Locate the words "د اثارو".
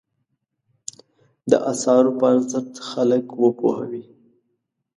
1.49-2.11